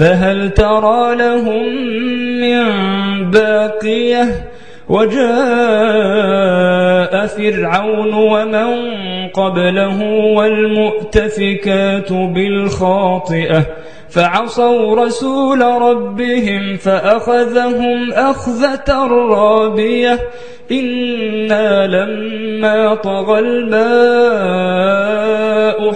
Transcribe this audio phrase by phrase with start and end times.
[0.00, 1.74] فهل ترى لهم
[2.40, 2.64] من
[3.30, 4.50] باقية؟
[4.88, 5.26] وجاء
[7.26, 8.68] فرعون ومن
[9.28, 10.02] قبله
[10.36, 13.66] والمؤتفكات بالخاطئة
[14.10, 20.18] فعصوا رسول ربهم فأخذهم أخذة رابية.
[20.72, 25.09] إنا لما طغى الماء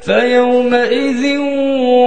[0.00, 1.38] فيومئذ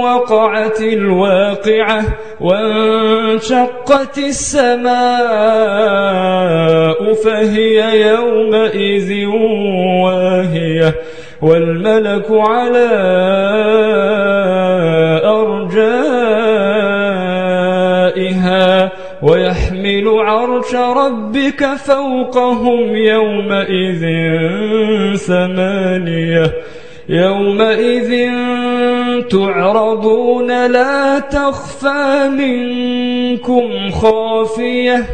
[0.04, 2.04] وقعت الواقعة
[2.40, 4.94] وانشقت السماء
[7.12, 9.26] فهي يومئذ
[10.04, 10.94] واهية
[11.42, 12.88] والملك على
[17.64, 18.92] أرجائها
[19.22, 24.04] ويحمل عرش ربك فوقهم يومئذ
[25.16, 26.52] ثمانية
[27.08, 28.30] يومئذ
[29.30, 35.06] تعرضون لا تخفى منكم خافية.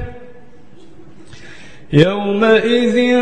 [1.92, 3.16] يومئذ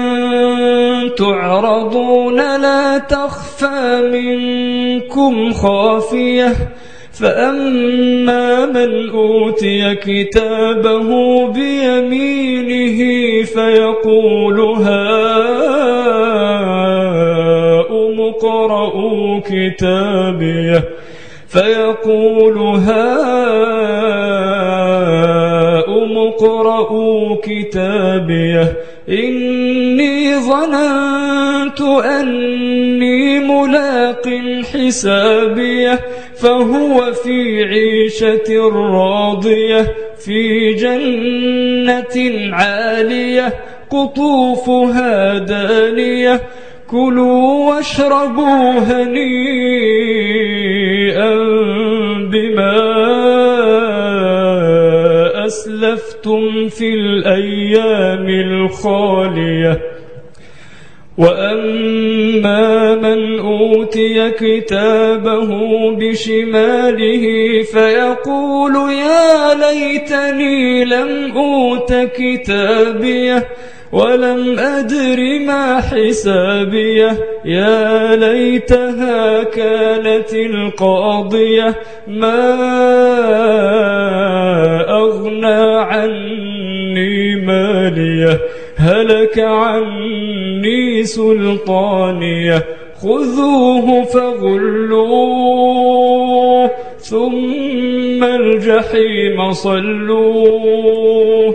[1.16, 6.52] تعرضون لا تخفى منكم خافية.
[7.12, 11.08] فأما من أوتي كتابه
[11.48, 12.98] بيمينه
[13.44, 15.97] فيقول هاؤم
[18.68, 20.84] اقرءوا كتابيه
[21.48, 22.98] فيقول هاؤم
[26.18, 28.72] اقرءوا كتابيه
[29.08, 31.80] إني ظننت
[32.20, 34.28] أني ملاق
[34.74, 36.00] حسابيه
[36.36, 42.16] فهو في عيشة راضية في جنة
[42.54, 43.52] عالية
[43.90, 46.40] قطوفها دانية
[46.90, 49.24] كلوا واشربوا هنيئا
[52.32, 52.78] بما
[55.46, 59.80] أسلفتم في الأيام الخالية.
[61.18, 65.50] وأما من أوتي كتابه
[65.90, 67.24] بشماله
[67.62, 73.48] فيقول يا ليتني لم أوت كتابيه.
[73.92, 77.18] ولم أدر ما حسابيه.
[77.44, 81.74] يا ليتها كانت القاضية.
[82.08, 82.56] ما
[84.90, 88.40] أغنى عني ماليه.
[88.76, 92.64] هلك عني سلطانيه.
[93.02, 95.68] خذوه فغلوه
[96.98, 101.54] ثم الجحيم صلوه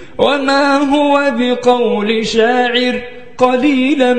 [0.21, 3.01] وما هو بقول شاعر
[3.37, 4.13] قليلا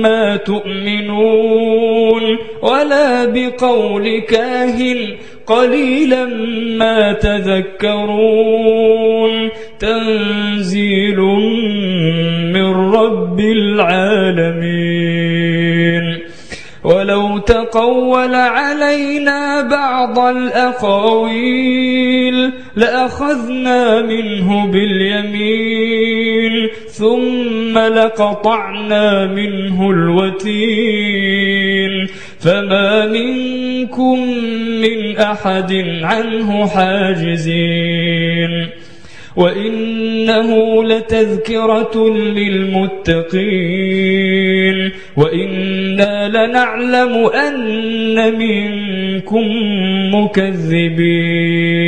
[0.00, 2.22] ما تؤمنون
[2.62, 5.16] ولا بقول كاهن
[5.46, 6.24] قليلا
[6.78, 8.48] ما تذكرون
[9.78, 11.16] تنزيل
[12.52, 14.98] من رب العالمين
[16.84, 21.87] ولو تقول علينا بعض الأقاويل
[22.78, 31.28] لأخذنا منه باليمين ثم لقطعنا منه الوتين.
[32.40, 34.20] فما منكم
[34.82, 35.72] من أحد
[36.02, 38.68] عنه حاجزين.
[39.36, 43.38] وإنه لتذكرة للمتقين.
[45.16, 49.46] وإنا لنعلم أن منكم
[50.14, 51.87] مكذبين.